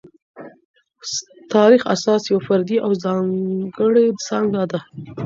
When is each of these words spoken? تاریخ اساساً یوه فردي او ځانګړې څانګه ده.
تاریخ 1.53 1.81
اساساً 1.93 2.29
یوه 2.31 2.43
فردي 2.47 2.77
او 2.85 2.91
ځانګړې 3.03 4.05
څانګه 4.27 4.63
ده. 4.71 4.79